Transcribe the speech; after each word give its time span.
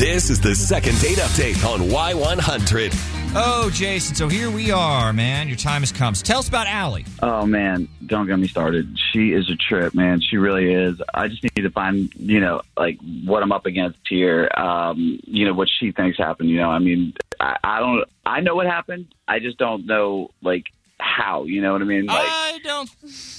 This 0.00 0.30
is 0.30 0.40
the 0.40 0.54
second 0.54 0.98
date 0.98 1.18
update 1.18 1.62
on 1.62 1.80
Y100. 1.90 3.34
Oh, 3.36 3.68
Jason. 3.70 4.14
So 4.14 4.28
here 4.28 4.50
we 4.50 4.70
are, 4.70 5.12
man. 5.12 5.46
Your 5.46 5.58
time 5.58 5.82
has 5.82 5.92
come. 5.92 6.14
So 6.14 6.24
tell 6.24 6.38
us 6.38 6.48
about 6.48 6.66
Allie. 6.66 7.04
Oh 7.22 7.44
man, 7.44 7.86
don't 8.06 8.26
get 8.26 8.38
me 8.38 8.48
started. 8.48 8.98
She 9.12 9.34
is 9.34 9.50
a 9.50 9.56
trip, 9.56 9.92
man. 9.92 10.22
She 10.22 10.38
really 10.38 10.72
is. 10.72 11.02
I 11.12 11.28
just 11.28 11.42
need 11.42 11.64
to 11.64 11.70
find, 11.70 12.10
you 12.14 12.40
know, 12.40 12.62
like 12.78 12.98
what 13.26 13.42
I'm 13.42 13.52
up 13.52 13.66
against 13.66 13.98
here. 14.08 14.48
Um, 14.56 15.20
you 15.26 15.44
know, 15.44 15.52
what 15.52 15.68
she 15.68 15.92
thinks 15.92 16.16
happened. 16.16 16.48
You 16.48 16.56
know, 16.56 16.70
I 16.70 16.78
mean, 16.78 17.12
I, 17.38 17.58
I 17.62 17.80
don't. 17.80 18.08
I 18.24 18.40
know 18.40 18.54
what 18.54 18.66
happened. 18.66 19.14
I 19.28 19.38
just 19.38 19.58
don't 19.58 19.84
know, 19.84 20.30
like 20.40 20.64
how. 20.98 21.44
You 21.44 21.60
know 21.60 21.74
what 21.74 21.82
I 21.82 21.84
mean? 21.84 22.06
Like, 22.06 22.26
I 22.26 22.58
don't. 22.64 22.90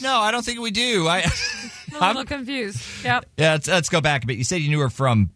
No, 0.04 0.20
I 0.20 0.30
don't 0.30 0.46
think 0.46 0.60
we 0.60 0.70
do. 0.70 1.08
I. 1.08 1.26
I'm 2.00 2.16
a 2.16 2.20
little 2.20 2.38
confused. 2.38 3.04
Yep. 3.04 3.26
Yeah, 3.38 3.54
let's, 3.54 3.68
let's 3.68 3.90
go 3.90 4.00
back 4.00 4.26
a 4.26 4.28
bit. 4.28 4.38
You 4.38 4.44
said 4.44 4.62
you 4.62 4.70
knew 4.70 4.80
her 4.80 4.90
from 4.92 5.32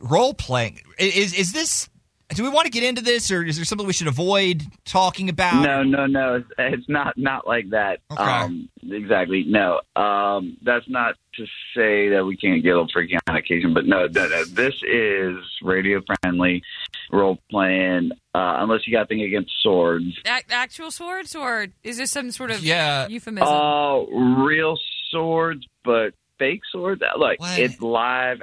role 0.00 0.34
playing. 0.34 0.80
Is 0.98 1.34
is 1.34 1.52
this? 1.52 1.88
Do 2.34 2.42
we 2.44 2.48
want 2.48 2.64
to 2.64 2.70
get 2.70 2.82
into 2.82 3.02
this, 3.02 3.30
or 3.30 3.44
is 3.44 3.56
there 3.56 3.64
something 3.66 3.86
we 3.86 3.92
should 3.92 4.06
avoid 4.06 4.62
talking 4.86 5.28
about? 5.28 5.62
No, 5.62 5.82
no, 5.82 6.06
no. 6.06 6.36
It's, 6.36 6.48
it's 6.56 6.88
not 6.88 7.18
not 7.18 7.46
like 7.46 7.68
that. 7.70 8.00
Okay. 8.10 8.22
Um, 8.22 8.70
exactly. 8.82 9.44
No. 9.46 9.82
Um, 9.96 10.56
that's 10.62 10.88
not 10.88 11.16
to 11.34 11.44
say 11.76 12.08
that 12.08 12.24
we 12.24 12.38
can't 12.38 12.62
get 12.62 12.70
a 12.70 12.72
little 12.72 12.88
freaky 12.90 13.18
on 13.28 13.36
occasion, 13.36 13.74
but 13.74 13.84
no, 13.84 14.06
no, 14.06 14.28
no. 14.28 14.44
This 14.46 14.72
is 14.82 15.36
radio 15.62 16.00
friendly 16.22 16.62
role 17.10 17.38
playing. 17.50 18.12
Uh, 18.34 18.56
unless 18.60 18.86
you 18.86 18.94
got 18.96 19.08
thing 19.08 19.20
against 19.20 19.52
swords. 19.62 20.18
A- 20.24 20.52
actual 20.54 20.90
swords, 20.90 21.36
or 21.36 21.66
is 21.84 21.98
this 21.98 22.10
some 22.12 22.30
sort 22.30 22.50
of 22.50 22.62
Yeah. 22.64 23.08
euphemism? 23.08 23.46
Oh, 23.46 24.06
real 24.42 24.78
swords, 25.10 25.66
but 25.84 26.14
fake 26.38 26.62
swords. 26.70 27.02
Look, 27.18 27.38
What? 27.40 27.58
it's 27.58 27.78
live, 27.82 28.40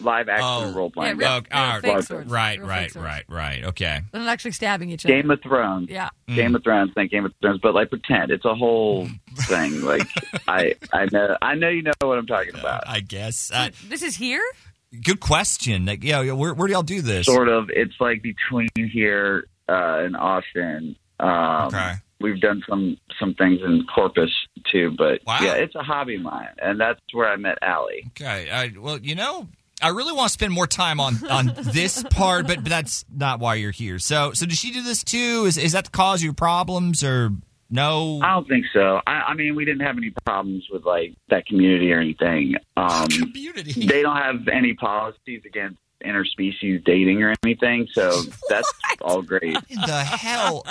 live 0.00 0.28
action 0.28 0.44
Oh. 0.46 0.72
role 0.72 0.90
playing. 0.90 1.20
Yeah, 1.20 1.34
real- 1.36 1.46
all 1.52 1.68
right. 1.68 1.82
fake 1.82 2.02
swords. 2.02 2.30
Right, 2.30 2.58
Real 2.58 2.68
right, 2.68 2.94
right, 2.94 3.24
right. 3.28 3.64
Okay. 3.64 4.00
They're 4.12 4.20
not 4.22 4.30
actually 4.30 4.52
stabbing 4.52 4.90
each 4.90 5.04
other. 5.04 5.14
Game 5.14 5.30
of 5.30 5.40
Thrones. 5.42 5.88
yeah. 5.90 6.10
Game 6.34 6.54
of 6.54 6.62
Thrones, 6.62 6.92
think 6.94 7.10
Game 7.10 7.24
of 7.24 7.32
Thrones, 7.40 7.60
but 7.62 7.74
like 7.74 7.90
pretend 7.90 8.30
it's 8.30 8.44
a 8.44 8.54
whole 8.54 9.08
thing. 9.36 9.82
Like 9.82 10.06
I, 10.48 10.74
I 10.92 11.06
know, 11.12 11.36
I 11.42 11.54
know 11.54 11.68
you 11.68 11.82
know 11.82 11.92
what 12.02 12.18
I'm 12.18 12.26
talking 12.26 12.54
about. 12.58 12.84
I 12.86 13.00
guess. 13.00 13.50
Uh, 13.52 13.70
This 13.88 14.02
is 14.02 14.16
here. 14.16 14.42
good 15.04 15.20
question. 15.20 15.86
Like, 15.86 16.02
yeah, 16.02 16.20
yeah, 16.22 16.32
where, 16.32 16.52
where 16.54 16.66
do 16.66 16.72
y'all 16.72 16.82
do 16.82 17.00
this? 17.02 17.26
Sort 17.26 17.48
of. 17.48 17.70
It's 17.70 17.94
like 18.00 18.22
between 18.22 18.68
here 18.74 19.46
uh, 19.68 19.98
and 20.04 20.16
Austin. 20.16 20.96
Um, 21.18 21.66
Okay. 21.68 21.92
We've 22.22 22.38
done 22.40 22.62
some 22.68 22.98
some 23.18 23.32
things 23.32 23.60
in 23.64 23.86
Corpus 23.94 24.30
too, 24.70 24.94
but 24.98 25.22
Wow. 25.26 25.38
yeah, 25.40 25.54
it's 25.54 25.74
a 25.74 25.82
hobby 25.82 26.16
of 26.16 26.20
mine, 26.22 26.48
and 26.60 26.78
that's 26.78 27.00
where 27.14 27.26
I 27.32 27.36
met 27.36 27.56
Allie. 27.62 28.04
Okay. 28.08 28.50
I, 28.50 28.72
well, 28.78 28.98
you 28.98 29.14
know, 29.14 29.46
I 29.82 29.88
really 29.88 30.12
want 30.12 30.28
to 30.28 30.32
spend 30.32 30.52
more 30.52 30.66
time 30.66 31.00
on 31.00 31.26
on 31.26 31.52
this 31.72 32.02
part, 32.10 32.46
but, 32.46 32.56
but 32.56 32.68
that's 32.68 33.04
not 33.14 33.40
why 33.40 33.56
you're 33.56 33.70
here. 33.70 33.98
So, 33.98 34.32
so 34.32 34.46
does 34.46 34.58
she 34.58 34.72
do 34.72 34.82
this 34.82 35.02
too? 35.04 35.44
Is 35.46 35.56
is 35.56 35.72
that 35.72 35.84
the 35.84 35.90
cause 35.90 36.20
of 36.20 36.24
your 36.24 36.32
problems, 36.32 37.02
or 37.02 37.30
no? 37.70 38.20
I 38.22 38.34
don't 38.34 38.48
think 38.48 38.66
so. 38.72 39.00
I, 39.06 39.12
I 39.28 39.34
mean, 39.34 39.54
we 39.54 39.64
didn't 39.64 39.82
have 39.86 39.96
any 39.96 40.12
problems 40.24 40.66
with 40.70 40.84
like 40.84 41.14
that 41.28 41.46
community 41.46 41.92
or 41.92 42.00
anything. 42.00 42.56
Um, 42.76 43.08
Community. 43.08 43.86
they 43.86 44.02
don't 44.02 44.16
have 44.16 44.48
any 44.48 44.74
policies 44.74 45.42
against 45.46 45.78
interspecies 46.04 46.84
dating 46.84 47.22
or 47.22 47.34
anything, 47.44 47.86
so 47.92 48.22
that's 48.48 48.70
all 49.00 49.22
great. 49.22 49.56
The 49.68 50.04
hell? 50.04 50.64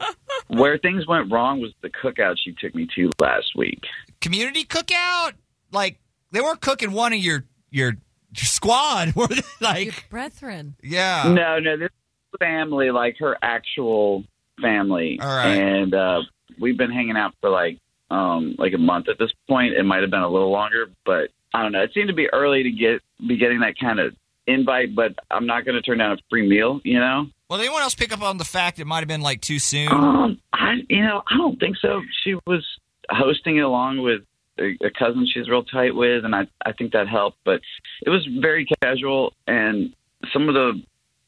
Where 0.48 0.78
things 0.78 1.06
went 1.06 1.30
wrong 1.30 1.60
was 1.60 1.72
the 1.82 1.90
cookout 1.90 2.36
she 2.42 2.52
took 2.52 2.74
me 2.74 2.88
to 2.94 3.10
last 3.20 3.52
week. 3.54 3.82
Community 4.20 4.64
cookout? 4.64 5.32
Like 5.72 5.98
they 6.32 6.40
weren't 6.40 6.60
cooking 6.60 6.92
one 6.92 7.12
of 7.12 7.18
your, 7.18 7.44
your 7.70 7.94
squad, 8.34 9.12
were 9.16 9.26
they? 9.28 9.34
Your 9.36 9.44
Like, 9.60 10.10
brethren. 10.10 10.76
yeah. 10.82 11.32
No, 11.34 11.58
no, 11.58 11.76
this 11.76 11.90
family, 12.38 12.90
like 12.90 13.16
her 13.18 13.36
actual 13.42 14.24
family, 14.60 15.18
All 15.20 15.28
right. 15.28 15.54
and 15.54 15.94
uh, 15.94 16.22
we've 16.60 16.76
been 16.76 16.90
hanging 16.90 17.16
out 17.16 17.34
for 17.40 17.50
like 17.50 17.78
um 18.10 18.54
like 18.58 18.72
a 18.72 18.78
month 18.78 19.08
at 19.08 19.18
this 19.18 19.30
point. 19.48 19.74
It 19.74 19.82
might 19.84 20.00
have 20.02 20.10
been 20.10 20.20
a 20.22 20.28
little 20.28 20.50
longer, 20.50 20.86
but 21.04 21.28
I 21.54 21.62
don't 21.62 21.72
know. 21.72 21.82
It 21.82 21.90
seemed 21.94 22.08
to 22.08 22.14
be 22.14 22.26
early 22.32 22.62
to 22.62 22.70
get 22.70 23.02
be 23.26 23.36
getting 23.36 23.60
that 23.60 23.74
kind 23.78 23.98
of 23.98 24.14
invite, 24.46 24.94
but 24.94 25.14
I'm 25.30 25.46
not 25.46 25.64
going 25.64 25.74
to 25.74 25.82
turn 25.82 25.98
down 25.98 26.12
a 26.12 26.16
free 26.30 26.48
meal. 26.48 26.80
You 26.84 27.00
know. 27.00 27.26
Well, 27.50 27.58
anyone 27.60 27.80
else 27.82 27.94
pick 27.94 28.12
up 28.12 28.22
on 28.22 28.36
the 28.38 28.44
fact 28.44 28.78
it 28.78 28.86
might 28.86 28.98
have 29.00 29.08
been 29.08 29.20
like 29.22 29.40
too 29.40 29.58
soon? 29.58 29.88
Um, 29.90 30.38
I 30.52 30.74
you 30.88 31.02
know 31.02 31.22
I 31.30 31.36
don't 31.36 31.58
think 31.60 31.76
so. 31.80 32.00
She 32.24 32.34
was 32.46 32.66
hosting 33.10 33.56
it 33.56 33.62
along 33.62 34.02
with 34.02 34.22
a, 34.58 34.90
cousin 34.98 35.26
she's 35.32 35.48
real 35.48 35.64
tight 35.64 35.94
with, 35.94 36.24
and 36.24 36.34
I 36.34 36.46
I 36.64 36.72
think 36.72 36.92
that 36.92 37.08
helped. 37.08 37.38
But 37.44 37.60
it 38.02 38.10
was 38.10 38.26
very 38.40 38.66
casual, 38.82 39.32
and 39.46 39.94
some 40.32 40.48
of 40.48 40.54
the 40.54 40.82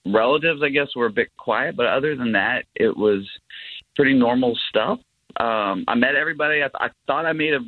relatives 0.07 0.63
I 0.63 0.69
guess 0.69 0.89
were 0.97 1.07
a 1.07 1.13
bit 1.13 1.29
quiet. 1.37 1.77
But 1.77 1.87
other 1.87 2.17
than 2.17 2.33
that, 2.33 2.65
it 2.75 2.97
was 2.97 3.29
pretty 3.97 4.15
normal 4.15 4.59
stuff. 4.69 4.99
Um, 5.39 5.85
I 5.89 5.95
met 5.95 6.17
everybody. 6.17 6.63
I, 6.63 6.69
I 6.75 6.89
thought 7.07 7.27
I 7.27 7.33
made 7.33 7.55
a 7.55 7.61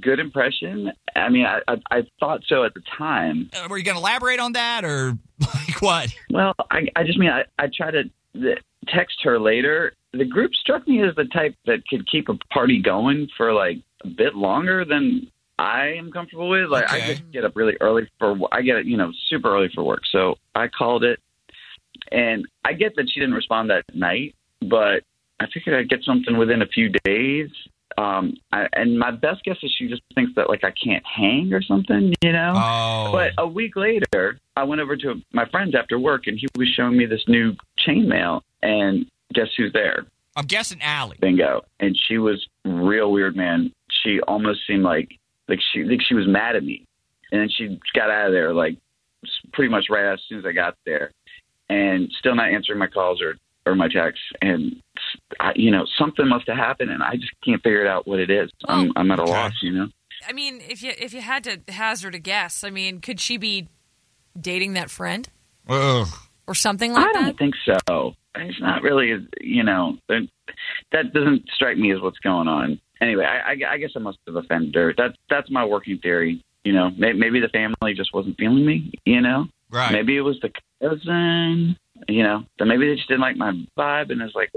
good 0.00 0.20
impression. 0.20 0.92
I 1.14 1.28
mean, 1.28 1.46
I, 1.46 1.60
I 1.68 1.76
I 1.90 2.02
thought 2.20 2.42
so 2.46 2.64
at 2.64 2.74
the 2.74 2.82
time. 2.98 3.50
Uh, 3.54 3.68
Were 3.68 3.78
you 3.78 3.84
going 3.84 3.96
to 3.96 4.00
elaborate 4.00 4.40
on 4.40 4.52
that, 4.52 4.84
or 4.84 5.16
like 5.40 5.80
what? 5.80 6.14
Well, 6.30 6.54
I, 6.70 6.86
I 6.96 7.04
just 7.04 7.18
mean 7.18 7.30
I, 7.30 7.44
I 7.58 7.68
try 7.74 7.90
to 7.90 8.04
text 8.88 9.18
her 9.22 9.38
later. 9.38 9.92
The 10.12 10.24
group 10.24 10.54
struck 10.54 10.86
me 10.88 11.02
as 11.02 11.14
the 11.14 11.24
type 11.24 11.54
that 11.66 11.86
could 11.88 12.08
keep 12.10 12.28
a 12.28 12.34
party 12.52 12.80
going 12.80 13.28
for 13.36 13.52
like 13.52 13.78
a 14.06 14.10
bit 14.10 14.34
longer 14.34 14.84
than 14.84 15.30
I 15.58 15.94
am 15.98 16.10
comfortable 16.12 16.48
with. 16.48 16.68
Like 16.68 16.90
I 16.90 17.00
just 17.00 17.30
get 17.32 17.44
up 17.44 17.56
really 17.56 17.76
early 17.80 18.08
for 18.18 18.38
I 18.52 18.62
get 18.62 18.84
you 18.84 18.96
know 18.96 19.12
super 19.28 19.54
early 19.54 19.70
for 19.74 19.82
work, 19.82 20.02
so 20.10 20.36
I 20.54 20.68
called 20.68 21.04
it, 21.04 21.20
and 22.12 22.46
I 22.64 22.72
get 22.74 22.96
that 22.96 23.10
she 23.10 23.20
didn't 23.20 23.34
respond 23.34 23.70
that 23.70 23.84
night, 23.94 24.34
but 24.60 25.02
I 25.40 25.46
figured 25.52 25.78
I'd 25.78 25.88
get 25.88 26.04
something 26.04 26.36
within 26.36 26.62
a 26.62 26.66
few 26.66 26.90
days. 27.04 27.50
Um, 27.98 28.34
I, 28.52 28.66
and 28.74 28.98
my 28.98 29.10
best 29.10 29.42
guess 29.44 29.56
is 29.62 29.74
she 29.78 29.88
just 29.88 30.02
thinks 30.14 30.32
that 30.36 30.50
like 30.50 30.64
I 30.64 30.72
can't 30.72 31.04
hang 31.06 31.54
or 31.54 31.62
something, 31.62 32.12
you 32.22 32.32
know. 32.32 32.52
Oh, 32.54 33.10
But 33.12 33.32
a 33.38 33.46
week 33.46 33.76
later, 33.76 34.38
I 34.56 34.64
went 34.64 34.82
over 34.82 34.96
to 34.98 35.22
my 35.32 35.48
friend's 35.48 35.74
after 35.74 35.98
work, 35.98 36.26
and 36.26 36.38
he 36.38 36.46
was 36.56 36.68
showing 36.68 36.96
me 36.96 37.06
this 37.06 37.24
new 37.26 37.54
chainmail. 37.78 38.42
And 38.62 39.06
guess 39.32 39.48
who's 39.56 39.72
there? 39.72 40.06
I'm 40.36 40.44
guessing 40.44 40.82
Allie. 40.82 41.16
Bingo! 41.18 41.64
And 41.80 41.96
she 41.96 42.18
was 42.18 42.46
real 42.66 43.10
weird, 43.10 43.36
man. 43.36 43.72
She 44.06 44.20
almost 44.20 44.60
seemed 44.66 44.84
like 44.84 45.18
like 45.48 45.58
she 45.72 45.82
like 45.82 46.00
she 46.00 46.14
was 46.14 46.26
mad 46.28 46.54
at 46.54 46.62
me, 46.64 46.84
and 47.32 47.40
then 47.40 47.48
she 47.48 47.80
got 47.92 48.08
out 48.10 48.28
of 48.28 48.32
there 48.32 48.54
like 48.54 48.78
pretty 49.52 49.68
much 49.70 49.86
right 49.90 50.12
as 50.12 50.20
soon 50.28 50.38
as 50.38 50.46
I 50.46 50.52
got 50.52 50.76
there, 50.86 51.10
and 51.68 52.08
still 52.18 52.36
not 52.36 52.50
answering 52.50 52.78
my 52.78 52.86
calls 52.86 53.20
or 53.20 53.36
or 53.66 53.74
my 53.74 53.88
texts. 53.88 54.24
And 54.40 54.76
I, 55.40 55.52
you 55.56 55.72
know 55.72 55.86
something 55.98 56.28
must 56.28 56.46
have 56.46 56.56
happened, 56.56 56.90
and 56.90 57.02
I 57.02 57.16
just 57.16 57.32
can't 57.44 57.60
figure 57.62 57.80
it 57.84 57.88
out 57.88 58.06
what 58.06 58.20
it 58.20 58.30
is. 58.30 58.48
I'm 58.68 58.92
I'm 58.94 59.10
at 59.10 59.18
a 59.18 59.22
Okay. 59.22 59.30
loss, 59.32 59.52
you 59.60 59.72
know. 59.72 59.88
I 60.28 60.32
mean, 60.32 60.60
if 60.68 60.82
you 60.82 60.92
if 60.98 61.12
you 61.12 61.20
had 61.20 61.42
to 61.44 61.60
hazard 61.68 62.14
a 62.14 62.20
guess, 62.20 62.62
I 62.62 62.70
mean, 62.70 63.00
could 63.00 63.18
she 63.18 63.36
be 63.38 63.68
dating 64.40 64.74
that 64.74 64.88
friend 64.90 65.28
Ugh. 65.68 66.06
or 66.46 66.54
something 66.54 66.92
like 66.92 67.04
that? 67.04 67.10
I 67.10 67.12
don't 67.12 67.26
that? 67.26 67.38
think 67.38 67.54
so. 67.88 68.14
It's 68.36 68.60
not 68.60 68.82
really, 68.82 69.26
you 69.40 69.64
know, 69.64 69.96
that 70.92 71.04
that 71.04 71.12
doesn't 71.12 71.48
strike 71.54 71.76
me 71.78 71.92
as 71.92 72.00
what's 72.00 72.18
going 72.18 72.48
on. 72.48 72.80
Anyway, 73.00 73.24
I, 73.24 73.52
I, 73.52 73.72
I 73.74 73.78
guess 73.78 73.90
I 73.94 73.98
must 73.98 74.18
have 74.26 74.36
offended 74.36 74.74
her. 74.74 74.94
That's 74.96 75.14
that's 75.28 75.50
my 75.50 75.64
working 75.64 75.98
theory. 75.98 76.42
You 76.64 76.72
know, 76.72 76.90
maybe, 76.96 77.18
maybe 77.18 77.40
the 77.40 77.48
family 77.48 77.94
just 77.94 78.12
wasn't 78.14 78.36
feeling 78.38 78.64
me. 78.66 78.92
You 79.04 79.20
know, 79.20 79.46
Right. 79.70 79.92
maybe 79.92 80.16
it 80.16 80.22
was 80.22 80.38
the 80.40 80.50
cousin. 80.82 81.76
You 82.08 82.22
know, 82.22 82.44
that 82.58 82.66
maybe 82.66 82.88
they 82.88 82.96
just 82.96 83.08
didn't 83.08 83.20
like 83.20 83.36
my 83.36 83.52
vibe 83.78 84.10
and 84.10 84.20
it's 84.20 84.34
like 84.34 84.50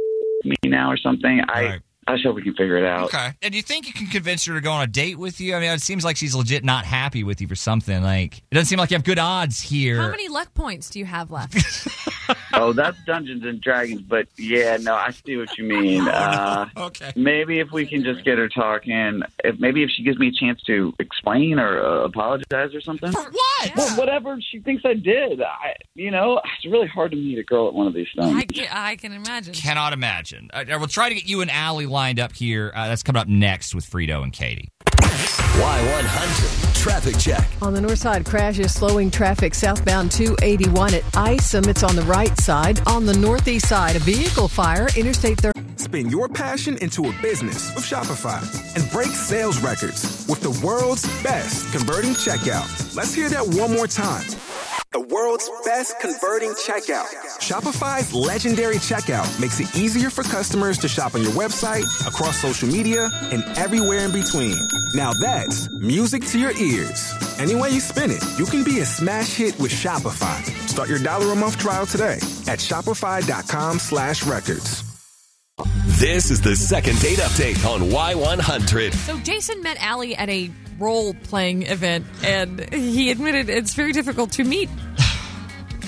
me 0.43 0.55
now 0.65 0.91
or 0.91 0.97
something. 0.97 1.41
I 1.47 1.65
Right. 1.65 1.81
I 2.07 2.13
just 2.13 2.25
hope 2.25 2.37
we 2.37 2.41
can 2.41 2.55
figure 2.55 2.77
it 2.77 2.85
out. 2.85 3.05
Okay. 3.13 3.33
And 3.43 3.51
do 3.51 3.57
you 3.57 3.61
think 3.61 3.85
you 3.85 3.93
can 3.93 4.07
convince 4.07 4.43
her 4.45 4.55
to 4.55 4.61
go 4.61 4.71
on 4.71 4.81
a 4.81 4.87
date 4.87 5.19
with 5.19 5.39
you? 5.39 5.53
I 5.53 5.59
mean, 5.59 5.69
it 5.69 5.81
seems 5.81 6.03
like 6.03 6.17
she's 6.17 6.33
legit 6.33 6.63
not 6.63 6.83
happy 6.83 7.23
with 7.23 7.39
you 7.39 7.47
for 7.47 7.53
something. 7.55 8.01
Like, 8.01 8.39
it 8.39 8.55
doesn't 8.55 8.65
seem 8.65 8.79
like 8.79 8.89
you 8.89 8.95
have 8.97 9.03
good 9.03 9.19
odds 9.19 9.61
here. 9.61 9.97
How 10.01 10.09
many 10.09 10.27
luck 10.27 10.55
points 10.55 10.89
do 10.89 10.97
you 10.97 11.05
have 11.05 11.29
left? 11.29 11.53
Oh, 12.51 12.73
that's 12.73 12.97
Dungeons 13.05 13.45
and 13.45 13.61
Dragons, 13.61 14.01
but 14.01 14.27
yeah, 14.37 14.77
no, 14.81 14.93
I 14.93 15.11
see 15.11 15.37
what 15.37 15.57
you 15.57 15.63
mean. 15.65 16.01
Uh, 16.09 16.65
Okay. 16.75 17.11
Maybe 17.15 17.59
if 17.59 17.71
we 17.71 17.85
can 17.85 18.03
just 18.03 18.23
get 18.25 18.37
her 18.37 18.49
talking, 18.49 19.21
if 19.43 19.59
maybe 19.59 19.83
if 19.83 19.89
she 19.91 20.03
gives 20.03 20.17
me 20.17 20.27
a 20.29 20.31
chance 20.31 20.61
to 20.63 20.93
explain 20.99 21.59
or 21.59 21.79
uh, 21.83 22.03
apologize 22.03 22.73
or 22.73 22.81
something. 22.81 23.11
For 23.11 23.21
what? 23.31 23.71
Well, 23.75 23.97
whatever 23.97 24.37
she 24.41 24.59
thinks 24.59 24.83
I 24.85 24.93
did, 24.95 25.41
I, 25.41 25.75
you 25.95 26.11
know, 26.11 26.41
it's 26.57 26.65
really 26.65 26.87
hard 26.87 27.11
to 27.11 27.17
meet 27.17 27.37
a 27.39 27.43
girl 27.43 27.67
at 27.67 27.73
one 27.73 27.87
of 27.87 27.93
these 27.93 28.07
things. 28.15 28.33
I, 28.35 28.43
can, 28.43 28.67
I 28.71 28.95
can 28.95 29.13
imagine. 29.13 29.53
Cannot 29.53 29.93
imagine. 29.93 30.49
I, 30.53 30.65
I 30.69 30.77
will 30.77 30.87
try 30.87 31.09
to 31.09 31.15
get 31.15 31.27
you 31.29 31.41
and 31.41 31.51
Allie 31.51 31.85
lined 31.85 32.19
up 32.19 32.33
here. 32.33 32.71
Uh, 32.75 32.87
that's 32.87 33.03
coming 33.03 33.21
up 33.21 33.27
next 33.27 33.73
with 33.75 33.89
Frito 33.89 34.23
and 34.23 34.33
Katie. 34.33 34.69
Y100 35.59 36.75
Traffic 36.81 37.17
Check. 37.17 37.45
On 37.61 37.73
the 37.73 37.81
north 37.81 37.99
side, 37.99 38.25
crashes 38.25 38.73
slowing 38.73 39.11
traffic 39.11 39.53
southbound 39.53 40.09
281 40.09 40.93
at 40.93 41.03
Isom. 41.17 41.65
It's 41.65 41.83
on 41.83 41.97
the 41.97 42.01
right 42.03 42.37
side. 42.39 42.79
On 42.87 43.05
the 43.05 43.17
northeast 43.17 43.67
side, 43.67 43.97
a 43.97 43.99
vehicle 43.99 44.47
fire, 44.47 44.87
Interstate 44.95 45.37
30. 45.37 45.59
Spin 45.75 46.09
your 46.09 46.29
passion 46.29 46.77
into 46.77 47.09
a 47.09 47.21
business 47.21 47.75
with 47.75 47.83
Shopify 47.83 48.39
and 48.75 48.89
break 48.91 49.09
sales 49.09 49.59
records 49.59 50.25
with 50.29 50.39
the 50.39 50.65
world's 50.65 51.03
best 51.23 51.69
converting 51.73 52.11
checkout. 52.11 52.95
Let's 52.95 53.13
hear 53.13 53.27
that 53.27 53.45
one 53.45 53.73
more 53.73 53.87
time. 53.87 54.23
The 55.19 55.25
world's 55.25 55.51
best 55.65 55.99
converting 55.99 56.51
checkout. 56.51 57.07
Shopify's 57.39 58.13
legendary 58.13 58.77
checkout 58.77 59.27
makes 59.37 59.59
it 59.59 59.75
easier 59.75 60.09
for 60.09 60.23
customers 60.23 60.77
to 60.77 60.87
shop 60.87 61.13
on 61.13 61.23
your 61.23 61.33
website, 61.33 61.83
across 62.07 62.37
social 62.39 62.69
media, 62.69 63.09
and 63.33 63.43
everywhere 63.57 64.05
in 64.05 64.13
between. 64.13 64.55
Now 64.95 65.11
that's 65.11 65.69
music 65.81 66.25
to 66.27 66.39
your 66.39 66.51
ears. 66.51 67.13
Any 67.37 67.53
way 67.53 67.71
you 67.71 67.81
spin 67.81 68.11
it, 68.11 68.23
you 68.39 68.45
can 68.45 68.63
be 68.63 68.79
a 68.79 68.85
smash 68.85 69.35
hit 69.35 69.59
with 69.59 69.73
Shopify. 69.73 70.41
Start 70.69 70.87
your 70.87 70.99
dollar 70.99 71.33
a 71.33 71.35
month 71.35 71.57
trial 71.57 71.85
today 71.85 72.19
at 72.47 72.59
shopify.com 72.59 73.77
slash 73.77 74.25
records. 74.25 74.83
This 75.99 76.31
is 76.31 76.39
the 76.39 76.55
second 76.55 76.97
date 77.01 77.19
update 77.19 77.65
on 77.65 77.89
Y100. 77.89 78.93
So 78.93 79.19
Jason 79.19 79.61
met 79.63 79.75
Allie 79.81 80.15
at 80.15 80.29
a 80.29 80.49
role 80.79 81.13
playing 81.13 81.63
event, 81.63 82.05
and 82.23 82.73
he 82.73 83.11
admitted 83.11 83.49
it's 83.49 83.73
very 83.73 83.91
difficult 83.91 84.31
to 84.31 84.45
meet 84.45 84.69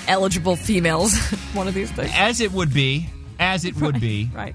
eligible 0.08 0.56
females. 0.56 1.16
One 1.54 1.68
of 1.68 1.74
these 1.74 1.90
things. 1.90 2.10
As 2.14 2.40
it 2.40 2.52
would 2.52 2.72
be. 2.72 3.06
As 3.38 3.64
it 3.64 3.74
would 3.80 4.00
be. 4.00 4.30
Right. 4.32 4.54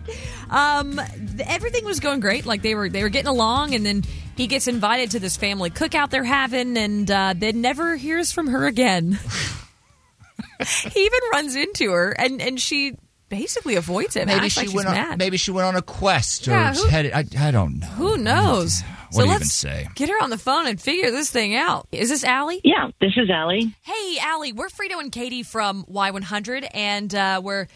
Um, 0.50 0.94
th- 0.96 1.48
everything 1.48 1.84
was 1.84 2.00
going 2.00 2.20
great. 2.22 2.46
Like 2.46 2.62
they 2.62 2.74
were 2.76 2.88
they 2.90 3.04
were 3.04 3.10
getting 3.10 3.28
along, 3.28 3.76
and 3.76 3.86
then 3.86 4.04
he 4.38 4.48
gets 4.48 4.68
invited 4.68 5.12
to 5.12 5.20
this 5.20 5.36
family 5.36 5.70
cookout 5.70 6.10
they're 6.10 6.24
having, 6.24 6.78
and 6.78 7.10
uh, 7.12 7.34
then 7.36 7.60
never 7.62 7.96
hears 7.98 8.32
from 8.32 8.48
her 8.48 8.66
again. 8.66 9.20
he 10.92 11.00
even 11.06 11.20
runs 11.34 11.56
into 11.56 11.92
her, 11.92 12.12
and 12.12 12.42
and 12.42 12.62
she 12.62 12.96
basically 13.30 13.76
avoids 13.76 14.16
him. 14.16 14.28
Maybe 14.28 14.48
she 14.48 14.68
like 14.68 14.76
went 14.76 14.88
on. 14.88 14.94
mad. 14.94 15.18
Maybe 15.20 15.36
she 15.38 15.52
went 15.52 15.68
on 15.68 15.76
a 15.76 15.82
quest 15.82 16.48
or 16.48 16.52
Yeah, 16.52 16.74
who- 16.74 16.88
headed. 16.88 17.12
I, 17.14 17.26
I 17.38 17.52
don't 17.52 17.80
know. 17.80 17.88
Who 17.88 18.18
knows? 18.18 18.82
What 19.08 19.14
so 19.16 19.22
do 19.22 19.26
you 19.28 19.32
let's 19.34 19.64
even 19.66 19.74
say? 19.86 19.90
get 19.96 20.10
her 20.10 20.22
on 20.22 20.30
the 20.30 20.38
phone 20.38 20.68
and 20.68 20.80
figure 20.80 21.12
this 21.12 21.30
thing 21.30 21.56
out. 21.56 21.88
Is 21.92 22.10
this 22.10 22.24
Allie? 22.24 22.62
Yeah, 22.64 22.90
this 23.02 23.14
is 23.18 23.30
Allie. 23.30 23.74
Hey, 23.84 24.18
Allie, 24.22 24.54
we're 24.54 24.70
Frito 24.70 25.00
and 25.00 25.12
Katie 25.12 25.44
from 25.44 25.84
Y100, 25.86 26.68
and 26.74 27.14
uh, 27.16 27.42
we're 27.44 27.68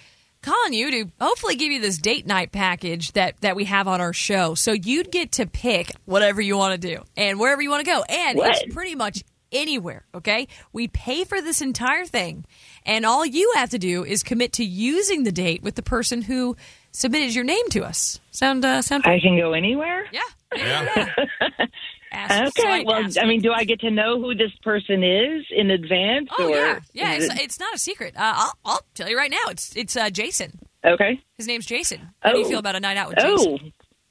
calling 0.41 0.73
you 0.73 0.89
to 0.91 1.11
hopefully 1.19 1.55
give 1.55 1.71
you 1.71 1.79
this 1.79 1.97
date 1.99 2.25
night 2.25 2.51
package 2.51 3.11
that, 3.13 3.39
that 3.41 3.55
we 3.55 3.65
have 3.65 3.87
on 3.87 4.01
our 4.01 4.13
show. 4.13 4.55
So 4.55 4.71
you'd 4.71 5.11
get 5.11 5.33
to 5.33 5.45
pick 5.45 5.91
whatever 6.05 6.41
you 6.41 6.57
want 6.57 6.81
to 6.81 6.87
do 6.95 7.03
and 7.15 7.39
wherever 7.39 7.61
you 7.61 7.69
want 7.69 7.85
to 7.85 7.91
go. 7.91 8.03
And 8.09 8.37
What? 8.39 8.51
it's 8.63 8.73
pretty 8.73 8.95
much 8.95 9.23
anywhere, 9.51 10.05
okay? 10.15 10.47
We 10.73 10.87
pay 10.87 11.25
for 11.25 11.41
this 11.41 11.61
entire 11.61 12.05
thing, 12.05 12.45
and 12.85 13.05
all 13.05 13.25
you 13.25 13.51
have 13.55 13.69
to 13.71 13.77
do 13.77 14.03
is 14.03 14.23
commit 14.23 14.53
to 14.53 14.63
using 14.65 15.23
the 15.23 15.31
date 15.31 15.61
with 15.61 15.75
the 15.75 15.83
person 15.83 16.21
who 16.23 16.55
submitted 16.91 17.33
your 17.35 17.43
name 17.43 17.67
to 17.71 17.83
us. 17.83 18.19
Sound, 18.31 18.63
uh, 18.65 18.81
sound 18.81 19.03
I 19.05 19.19
can 19.19 19.37
go 19.37 19.53
anywhere. 19.53 20.05
Yeah. 20.11 20.21
Yeah. 20.55 21.13
Ask- 22.13 22.59
Okay. 22.59 22.83
Well, 22.85 23.05
ask. 23.05 23.17
I 23.17 23.25
mean, 23.25 23.41
do 23.41 23.53
I 23.53 23.63
get 23.63 23.79
to 23.81 23.89
know 23.89 24.19
who 24.19 24.35
this 24.35 24.51
person 24.63 25.01
is 25.01 25.45
in 25.49 25.71
advance? 25.71 26.27
Oh 26.37 26.47
or 26.49 26.55
yeah, 26.55 26.79
yeah. 26.93 27.13
It's, 27.13 27.25
it- 27.33 27.39
it's 27.41 27.59
not 27.59 27.73
a 27.73 27.77
secret. 27.77 28.15
Uh, 28.17 28.33
I'll, 28.35 28.53
I'll 28.65 28.81
tell 28.95 29.07
you 29.09 29.17
right 29.17 29.31
now. 29.31 29.45
It's 29.49 29.73
it's 29.77 29.95
uh, 29.95 30.09
Jason. 30.09 30.59
okay. 30.85 31.21
His 31.37 31.47
name's 31.47 31.65
Jason. 31.65 32.09
How 32.19 32.33
do 32.33 32.39
you 32.39 32.45
Oh. 32.45 32.49
feel 32.49 32.59
about 32.59 32.75
a 32.75 32.81
night 32.81 32.97
out 32.97 33.09
with 33.09 33.17
Jason? 33.19 33.59
Oh, 33.63 33.69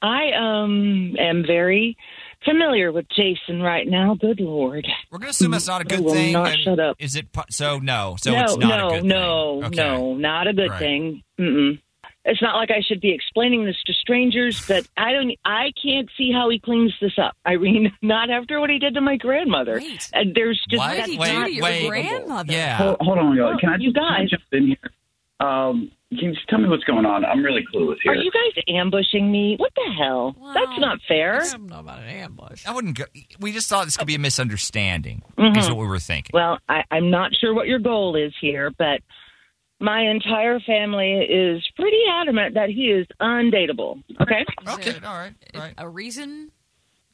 I 0.09 0.31
um 0.33 1.15
am 1.19 1.44
very 1.47 1.94
familiar 2.43 2.91
with 2.91 3.05
Jason 3.15 3.61
right 3.61 3.87
now. 3.87 4.15
Good 4.19 4.41
lord. 4.41 4.87
We're 5.11 5.19
going 5.19 5.26
to 5.26 5.31
assume 5.33 5.53
it's 5.53 5.67
not 5.67 5.83
a 5.83 5.85
good 5.85 6.00
will 6.00 6.15
thing. 6.15 6.33
not 6.33 6.47
I 6.47 6.50
mean, 6.56 6.65
shut 6.65 6.81
up. 6.81 6.97
Is 6.99 7.17
it 7.17 7.26
so? 7.50 7.81
No. 7.81 8.17
So 8.19 8.33
no, 8.33 8.44
it's 8.44 8.56
not 8.56 8.79
no, 8.79 8.88
a 8.88 8.91
good 9.00 9.05
no, 9.05 9.61
thing. 9.61 9.65
Okay. 9.67 9.76
no, 9.76 10.15
not 10.15 10.47
a 10.47 10.55
good 10.55 10.71
Right. 10.71 10.79
thing. 10.79 11.23
Mm-mm. 11.38 11.81
It's 12.25 12.43
not 12.43 12.55
like 12.56 12.70
I 12.70 12.82
should 12.87 13.00
be 13.00 13.12
explaining 13.14 13.64
this 13.64 13.76
to 13.87 13.94
strangers, 13.94 14.62
but 14.69 14.87
I 14.96 15.12
don't. 15.12 15.32
I 15.44 15.72
can't 15.82 16.08
see 16.19 16.31
how 16.31 16.50
he 16.50 16.58
cleans 16.58 16.93
this 17.00 17.19
up. 17.19 17.34
Irene. 17.46 17.93
not 18.02 18.28
after 18.28 18.61
what 18.61 18.69
he 18.69 18.78
did 18.78 18.93
to 18.94 19.00
my 19.00 19.17
grandmother. 19.17 19.76
Wait. 19.81 20.11
And 20.12 20.34
there's 20.34 20.62
just 20.69 20.78
What? 20.81 20.96
What 20.99 21.06
did 21.06 21.11
he 21.11 21.17
do 21.17 21.32
not 21.32 21.46
to 21.46 21.52
your 21.52 21.64
wait. 21.64 21.88
grandmother? 21.88 22.52
Yeah. 22.52 22.76
Hold, 22.76 22.96
hold 23.00 23.19
on, 23.19 23.37
y'all. 23.37 23.58
Can 23.58 23.70
I 23.70 23.76
You 23.76 23.93
just 23.93 23.96
can 23.96 24.05
I 24.05 24.19
guys- 24.20 24.31
jump 24.31 24.43
in 24.52 24.67
here? 24.67 24.76
Um, 25.40 25.90
can 26.11 26.19
you 26.19 26.32
just 26.34 26.46
tell 26.49 26.58
me 26.58 26.69
what's 26.69 26.84
going 26.84 27.06
on? 27.06 27.25
I'm 27.25 27.43
really 27.43 27.64
clueless 27.72 27.96
here. 28.02 28.12
Are 28.12 28.17
you 28.17 28.31
guys 28.31 28.62
ambushing 28.69 29.32
me? 29.32 29.55
What 29.58 29.73
the 29.75 29.90
hell? 29.96 30.34
Wow. 30.38 30.52
That's 30.52 30.78
not 30.78 30.99
fair. 31.08 31.40
I 31.40 31.49
don't 31.49 31.69
know 31.70 31.78
about 31.78 32.00
an 32.00 32.08
ambush. 32.08 32.66
I 32.66 32.73
wouldn't 32.73 32.99
go. 32.99 33.05
We 33.38 33.52
just 33.52 33.69
thought 33.70 33.87
this 33.87 33.96
could 33.96 34.06
be 34.08 34.16
a 34.16 34.19
misunderstanding. 34.19 35.23
Mm-hmm. 35.38 35.58
Is 35.58 35.69
what 35.69 35.78
we 35.78 35.87
were 35.87 35.99
thinking. 36.00 36.32
Well, 36.34 36.58
I, 36.69 36.82
I'm 36.90 37.11
not 37.11 37.31
sure 37.34 37.55
what 37.55 37.69
your 37.69 37.78
goal 37.78 38.16
is 38.16 38.34
here, 38.40 38.70
but 38.76 39.00
my 39.81 40.03
entire 40.03 40.61
family 40.61 41.15
is 41.15 41.67
pretty 41.75 42.00
adamant 42.11 42.55
that 42.55 42.69
he 42.69 42.91
is 42.91 43.06
undateable. 43.21 44.03
Okay? 44.21 44.44
Okay. 44.69 44.94
All 45.05 45.15
right. 45.15 45.32
All 45.55 45.61
right. 45.61 45.75
A 45.79 45.88
reason 45.88 46.50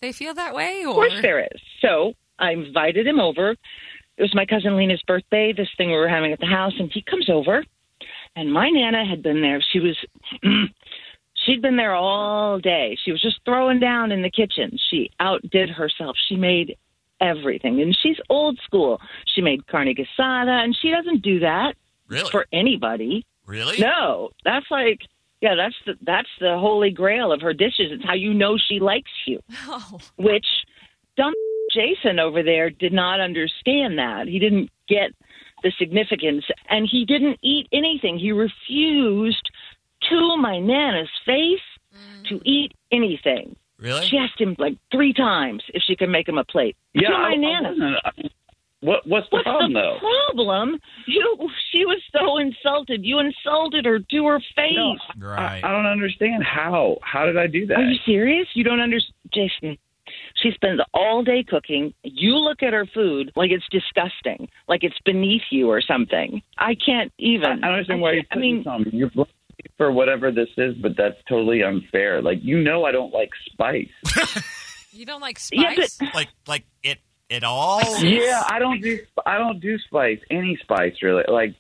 they 0.01 0.13
feel 0.13 0.35
that 0.35 0.55
way, 0.55 0.83
Of 0.83 0.95
course 0.95 1.21
there 1.23 1.41
is. 1.41 1.61
So 1.81 2.15
I 2.39 2.51
invited 2.53 3.07
him 3.07 3.21
over. 3.21 3.53
It 4.17 4.23
was 4.23 4.35
my 4.35 4.47
cousin 4.47 4.77
Lena's 4.77 5.03
birthday, 5.07 5.53
this 5.53 5.69
thing 5.77 5.91
we 5.91 5.97
were 5.97 6.09
having 6.09 6.33
at 6.33 6.41
the 6.41 6.47
house, 6.47 6.73
and 6.79 6.91
he 6.93 7.03
comes 7.03 7.31
over. 7.31 7.65
And 8.35 8.53
my 8.53 8.69
Nana 8.69 9.07
had 9.07 9.23
been 9.23 9.41
there. 9.41 9.63
She 9.73 9.79
was, 9.79 9.97
she'd 11.35 11.63
been 11.63 11.77
there 11.77 11.95
all 11.95 12.59
day. 12.59 12.99
She 13.03 13.13
was 13.13 13.23
just 13.23 13.41
throwing 13.45 13.79
down 13.79 14.13
in 14.13 14.23
the 14.23 14.31
kitchen. 14.31 14.79
She 14.91 15.11
outdid 15.21 15.71
herself. 15.71 16.17
She 16.29 16.37
made 16.37 16.77
everything. 17.21 17.81
And 17.81 17.97
she's 18.03 18.17
old 18.29 18.59
school. 18.65 19.01
She 19.35 19.41
made 19.41 19.67
carne 19.67 19.89
asada, 19.89 20.65
and 20.65 20.77
she 20.81 20.91
doesn't 20.91 21.23
do 21.23 21.41
that 21.41 21.75
Really? 22.09 22.31
for 22.31 22.47
anybody. 22.53 23.27
really? 23.47 23.79
No, 23.79 24.31
that's 24.45 24.67
like, 24.71 25.01
yeah, 25.41 25.55
that's 25.55 25.75
the 25.85 25.95
that's 26.03 26.29
the 26.41 26.59
holy 26.59 26.91
grail 26.91 27.33
of 27.33 27.41
her 27.43 27.53
dishes. 27.53 27.93
It's 27.93 28.05
how 28.05 28.15
you 28.15 28.33
know 28.33 28.57
she 28.57 28.81
likes 28.81 29.11
you. 29.27 29.41
oh, 29.67 29.99
Which 30.17 30.47
dumb 31.17 31.35
Jason 31.73 32.19
over 32.19 32.43
there 32.43 32.71
did 32.71 32.93
not 32.93 33.21
understand 33.21 33.99
that. 33.99 34.29
He 34.29 34.39
didn't 34.39 34.71
get 34.89 35.11
the 35.63 35.73
significance, 35.79 36.45
and 36.71 36.89
he 36.91 37.05
didn't 37.05 37.39
eat 37.43 37.67
anything. 37.73 38.19
He 38.19 38.33
refused 38.33 39.51
to 40.09 40.37
my 40.37 40.59
nana's 40.59 41.09
face 41.25 41.61
to 42.29 42.35
mm. 42.37 42.43
eat 42.45 42.73
anything. 42.93 43.57
Really? 43.79 44.07
She 44.07 44.17
asked 44.17 44.41
him 44.41 44.57
like 44.59 44.79
three 44.91 45.13
times 45.13 45.63
if 45.75 45.83
she 45.83 45.97
could 45.97 46.09
make 46.09 46.29
him 46.29 46.39
a 46.39 46.45
plate. 46.45 46.77
Yeah, 46.95 47.11
to 47.11 47.19
my 47.19 47.31
I 47.31 47.35
nana's. 47.37 47.79
wasn't- 47.79 47.97
I- 48.05 48.31
what 48.81 49.07
what's 49.07 49.27
the 49.31 49.37
What's 49.37 49.45
problem 49.45 49.73
the 49.73 49.81
though? 49.81 49.99
problem? 49.99 50.79
You, 51.07 51.49
she 51.73 51.85
was 51.85 52.01
so 52.13 52.37
insulted. 52.39 53.05
You 53.05 53.19
insulted 53.19 53.85
her 53.87 53.99
to 53.99 54.27
her 54.27 54.41
face. 54.55 54.75
No, 54.77 54.95
Right. 55.29 55.63
I, 55.65 55.69
I 55.69 55.73
don't 55.73 55.87
understand 55.87 56.45
how. 56.45 56.99
How 57.03 57.25
did 57.27 57.37
I 57.39 57.47
do 57.47 57.67
that? 57.67 57.79
Are 57.79 57.85
you 57.85 57.99
serious? 58.05 58.47
You 58.55 58.65
don't 58.65 58.81
understand, 58.81 59.15
Jason? 59.33 59.79
She 60.37 60.51
spends 60.53 60.81
all 60.95 61.25
day 61.25 61.43
cooking. 61.43 61.93
You 62.05 62.37
look 62.37 62.63
at 62.63 62.73
her 62.73 62.87
food 62.87 63.33
like 63.35 63.51
it's 63.51 63.65
disgusting, 63.71 64.49
like 64.69 64.85
it's 64.85 64.99
beneath 65.05 65.43
you 65.51 65.69
or 65.69 65.81
something. 65.81 66.43
I 66.59 66.75
can't 66.77 67.13
even. 67.19 67.45
I 67.45 67.55
don't 67.55 67.65
understand 67.65 68.01
why 68.03 68.13
you're 68.13 68.23
I 68.31 68.37
mean, 68.37 68.59
this. 68.63 68.93
You're 68.93 69.11
blaming 69.11 69.33
me 69.59 69.65
for 69.79 69.91
whatever 69.91 70.31
this 70.31 70.49
is, 70.59 70.75
but 70.77 70.93
that's 70.97 71.17
totally 71.29 71.63
unfair. 71.63 72.21
Like 72.23 72.39
you 72.43 72.63
know, 72.63 72.85
I 72.85 72.93
don't 72.93 73.13
like 73.13 73.31
spice. 73.51 73.89
you 74.93 75.07
don't 75.07 75.21
like 75.23 75.39
Yeah, 75.51 75.73
spice? 75.75 75.99
like 76.15 76.29
like 76.47 76.65
it 76.83 76.99
it 77.29 77.45
all. 77.45 77.81
yeah, 78.03 78.43
I 78.49 78.59
don't 78.59 78.81
do 78.81 78.99
I 79.25 79.39
don't 79.39 79.61
do 79.61 79.79
spice. 79.79 80.21
Any 80.31 80.57
spice 80.63 80.95
really. 81.03 81.25
Like 81.29 81.55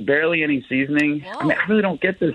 barely 0.00 0.42
any 0.42 0.64
seasoning. 0.68 1.24
I 1.38 1.44
mean, 1.44 1.56
I 1.58 1.66
really 1.68 1.82
don't 1.82 2.00
get 2.00 2.18
this. 2.20 2.34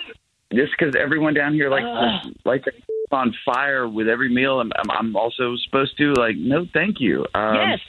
Just 0.54 0.74
because 0.78 0.96
everyone 0.96 1.34
down 1.34 1.54
here 1.54 1.70
like 1.70 1.84
to, 1.84 2.34
like 2.46 2.64
on 3.12 3.34
fire 3.46 3.88
with 3.88 4.08
every 4.08 4.34
meal, 4.34 4.60
I'm, 4.60 4.72
I'm- 4.76 4.92
I'm 4.92 5.16
also 5.16 5.56
supposed 5.66 5.98
to 5.98 6.14
like. 6.14 6.36
No, 6.38 6.66
thank 6.74 7.00
you. 7.00 7.26
Um, 7.34 7.56
yes. 7.56 7.80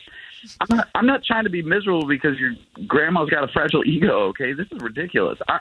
I'm 0.61 0.77
not, 0.77 0.89
I'm 0.95 1.07
not 1.07 1.25
trying 1.25 1.45
to 1.45 1.51
be 1.51 1.61
miserable 1.63 2.07
because 2.07 2.39
your 2.39 2.53
grandma's 2.87 3.29
got 3.29 3.45
a 3.45 3.49
fragile 3.49 3.85
ego. 3.87 4.29
Okay, 4.29 4.53
this 4.53 4.67
is 4.73 4.81
ridiculous. 4.81 5.39
I 5.49 5.59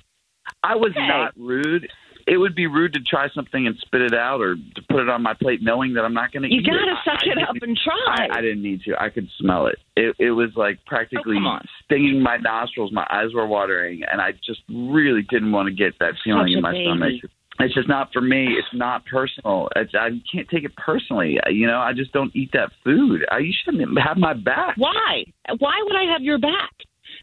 I 0.64 0.76
was 0.76 0.94
Hey. 0.94 1.08
not 1.08 1.34
rude. 1.38 1.90
It 2.28 2.38
would 2.38 2.56
be 2.56 2.66
rude 2.66 2.94
to 2.94 3.00
try 3.02 3.28
something 3.36 3.68
and 3.68 3.76
spit 3.86 4.02
it 4.02 4.14
out, 4.16 4.42
or 4.42 4.56
to 4.56 4.82
put 4.90 5.02
it 5.02 5.10
on 5.10 5.22
my 5.22 5.34
plate 5.36 5.60
knowing 5.62 5.94
that 5.94 6.04
I'm 6.06 6.14
not 6.14 6.32
going 6.32 6.42
to 6.44 6.50
eat 6.50 6.60
it. 6.60 6.66
You 6.66 6.72
gotta 6.74 6.96
suck 7.06 7.20
I- 7.24 7.30
I 7.30 7.32
it 7.44 7.50
up 7.50 7.56
and 7.62 7.78
try. 7.84 8.28
I, 8.32 8.40
I 8.40 8.42
didn't 8.42 8.64
need 8.64 8.82
to. 8.86 8.96
I 9.00 9.10
could 9.10 9.28
smell 9.40 9.68
it. 9.68 9.78
It, 9.96 10.16
it 10.18 10.32
was 10.32 10.50
like 10.56 10.84
practically 10.86 11.38
Oh, 11.40 11.58
stinging 11.84 12.22
my 12.24 12.38
nostrils. 12.38 12.92
My 12.92 13.06
eyes 13.12 13.34
were 13.34 13.46
watering, 13.46 14.02
and 14.12 14.20
I 14.22 14.32
just 14.46 14.62
really 14.70 15.22
didn't 15.30 15.52
want 15.52 15.68
to 15.70 15.74
get 15.76 16.00
that 16.00 16.14
feeling 16.24 16.48
Such 16.48 16.56
in 16.56 16.62
my 16.62 16.72
baby. 16.72 16.86
stomach. 16.86 17.32
It's 17.60 17.74
just 17.74 17.88
not 17.88 18.12
for 18.12 18.22
me. 18.22 18.48
It's 18.58 18.68
not 18.74 19.06
personal. 19.06 19.70
It's, 19.78 19.94
I 19.96 20.10
can't 20.30 20.50
take 20.50 20.66
it 20.66 20.76
personally. 20.76 21.38
You 21.48 21.68
know, 21.68 21.78
I 21.80 21.94
just 21.94 22.12
don't 22.12 22.36
eat 22.36 22.50
that 22.54 22.70
food. 22.84 23.24
I, 23.32 23.38
you 23.38 23.54
shouldn't 23.64 23.88
have 24.00 24.18
my 24.18 24.34
back. 24.34 24.76
Why? 24.78 25.24
Why 25.60 25.76
would 25.84 25.96
I 25.96 26.12
have 26.12 26.22
your 26.22 26.38
back? 26.40 26.74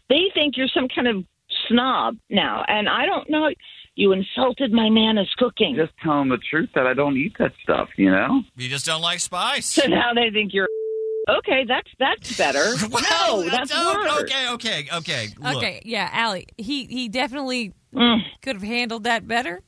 They 0.09 0.31
think 0.33 0.55
you're 0.57 0.67
some 0.73 0.87
kind 0.87 1.07
of 1.07 1.23
snob 1.67 2.15
now, 2.31 2.63
and 2.67 2.89
I 2.89 3.05
don't 3.05 3.29
know. 3.29 3.49
You 3.95 4.11
insulted 4.11 4.71
my 4.71 4.89
nana's 4.89 5.29
cooking. 5.37 5.75
Just 5.75 5.93
tell 6.03 6.19
them 6.19 6.29
the 6.29 6.37
truth 6.49 6.69
that 6.75 6.87
I 6.87 6.93
don't 6.93 7.15
eat 7.17 7.35
that 7.39 7.51
stuff. 7.61 7.89
You 7.97 8.09
know. 8.11 8.41
You 8.55 8.69
just 8.69 8.85
don't 8.85 9.01
like 9.01 9.19
spice. 9.19 9.67
So 9.67 9.85
now 9.87 10.13
they 10.15 10.29
think 10.31 10.51
you're 10.53 10.67
okay. 11.29 11.63
That's 11.67 11.89
that's 11.99 12.37
better. 12.37 12.59
Well, 12.91 13.43
no, 13.43 13.49
that's 13.49 13.71
oh, 13.73 13.93
worse. 13.95 14.21
okay, 14.23 14.49
okay, 14.53 14.87
okay. 14.97 15.27
Look, 15.39 15.57
Okay, 15.57 15.81
yeah, 15.85 16.09
Allie. 16.11 16.47
He 16.57 16.85
he 16.85 17.09
definitely 17.09 17.73
Mm. 17.93 18.21
could 18.41 18.55
have 18.55 18.63
handled 18.63 19.03
that 19.03 19.27
better. 19.27 19.61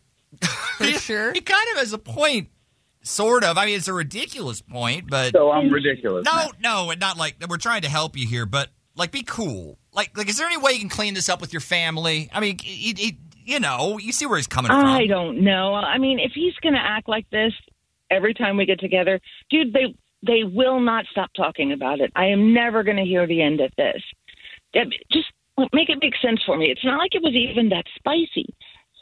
For 0.77 0.85
sure. 0.99 1.31
He 1.31 1.41
kind 1.41 1.67
of 1.73 1.77
has 1.77 1.93
a 1.93 1.99
point, 1.99 2.49
sort 3.03 3.43
of. 3.43 3.55
I 3.59 3.67
mean, 3.67 3.75
it's 3.75 3.87
a 3.87 3.93
ridiculous 3.93 4.61
point, 4.63 5.07
but 5.11 5.31
So 5.33 5.51
I'm 5.51 5.69
ridiculous. 5.71 6.25
no, 6.25 6.47
no, 6.59 6.91
not 6.99 7.17
like 7.19 7.35
we're 7.47 7.57
trying 7.57 7.83
to 7.83 7.89
help 7.89 8.17
you 8.17 8.27
here. 8.27 8.47
But 8.47 8.69
Like, 8.95 9.11
be 9.11 9.21
cool. 9.21 9.77
Like, 9.93 10.17
like, 10.17 10.27
is 10.27 10.37
there 10.37 10.47
any 10.47 10.57
way 10.57 10.71
you 10.73 10.79
can 10.79 10.89
clean 10.89 11.13
this 11.13 11.29
up 11.29 11.39
with 11.39 11.53
your 11.53 11.59
family? 11.61 12.29
I 12.33 12.39
mean, 12.39 12.57
it, 12.63 12.99
it, 12.99 13.15
you 13.45 13.59
know, 13.59 13.97
you 13.97 14.11
see 14.11 14.25
where 14.25 14.37
he's 14.37 14.47
coming 14.47 14.69
from. 14.69 14.85
I 14.85 15.07
don't 15.07 15.43
know. 15.43 15.75
I 15.75 15.97
mean, 15.97 16.19
if 16.19 16.31
he's 16.33 16.53
going 16.61 16.73
to 16.73 16.81
act 16.81 17.07
like 17.07 17.29
this 17.29 17.53
every 18.09 18.33
time 18.33 18.57
we 18.57 18.65
get 18.65 18.79
together, 18.79 19.19
dude, 19.49 19.73
they 19.73 19.95
they 20.25 20.43
will 20.43 20.79
not 20.79 21.05
stop 21.11 21.29
talking 21.35 21.71
about 21.71 21.99
it. 21.99 22.11
I 22.15 22.25
am 22.25 22.53
never 22.53 22.83
going 22.83 22.97
to 22.97 23.03
hear 23.03 23.27
the 23.27 23.41
end 23.41 23.61
of 23.61 23.71
this. 23.77 24.01
Just 25.11 25.27
make 25.71 25.89
it 25.89 25.99
make 26.01 26.13
sense 26.21 26.41
for 26.45 26.57
me. 26.57 26.71
It's 26.71 26.83
not 26.83 26.97
like 26.97 27.13
it 27.13 27.21
was 27.21 27.33
even 27.33 27.69
that 27.69 27.85
spicy. 27.95 28.53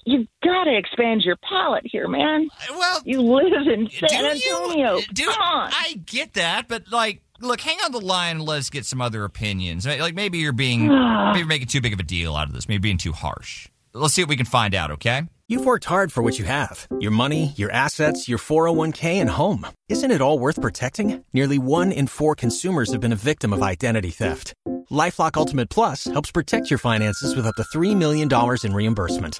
You 0.05 0.27
got 0.43 0.65
to 0.65 0.77
expand 0.77 1.21
your 1.23 1.37
palate 1.37 1.85
here, 1.85 2.09
man. 2.09 2.49
Uh, 2.69 2.75
well, 2.77 3.01
You 3.05 3.21
live 3.21 3.67
in 3.67 3.89
San 3.89 4.25
Antonio. 4.25 4.97
you? 4.97 5.03
Do, 5.13 5.25
Come 5.25 5.41
on. 5.41 5.71
I 5.73 6.01
get 6.05 6.33
that, 6.33 6.67
but 6.67 6.91
like, 6.91 7.21
look, 7.39 7.61
hang 7.61 7.77
on 7.85 7.93
the 7.93 8.01
line 8.01 8.37
and 8.37 8.45
let's 8.45 8.69
get 8.69 8.85
some 8.85 9.01
other 9.01 9.23
opinions. 9.23 9.87
Like, 9.87 10.13
maybe 10.13 10.39
you're 10.39 10.51
being, 10.51 10.87
maybe 10.87 11.39
you're 11.39 11.47
making 11.47 11.67
too 11.67 11.79
big 11.79 11.93
of 11.93 11.99
a 11.99 12.03
deal 12.03 12.35
out 12.35 12.49
of 12.49 12.53
this. 12.53 12.67
Maybe 12.67 12.79
being 12.81 12.97
too 12.97 13.13
harsh. 13.13 13.69
Let's 13.95 14.15
see 14.15 14.23
what 14.23 14.29
we 14.29 14.37
can 14.37 14.47
find 14.47 14.73
out. 14.73 14.89
Okay. 14.89 15.21
You've 15.47 15.65
worked 15.65 15.85
hard 15.85 16.11
for 16.11 16.23
what 16.23 16.39
you 16.39 16.45
have 16.45 16.87
your 16.99 17.11
money, 17.11 17.53
your 17.55 17.69
assets, 17.71 18.27
your 18.27 18.39
401k, 18.39 19.21
and 19.21 19.29
home. 19.29 19.67
Isn't 19.87 20.09
it 20.09 20.21
all 20.21 20.39
worth 20.39 20.59
protecting? 20.59 21.23
Nearly 21.33 21.59
one 21.59 21.91
in 21.91 22.07
four 22.07 22.33
consumers 22.33 22.91
have 22.91 23.01
been 23.01 23.13
a 23.13 23.27
victim 23.31 23.53
of 23.53 23.61
identity 23.61 24.09
theft. 24.09 24.53
Lifelock 24.89 25.37
Ultimate 25.37 25.69
Plus 25.69 26.05
helps 26.05 26.31
protect 26.31 26.71
your 26.71 26.79
finances 26.79 27.35
with 27.35 27.45
up 27.45 27.55
to 27.55 27.63
$3 27.63 27.95
million 27.95 28.29
in 28.63 28.73
reimbursement. 28.73 29.39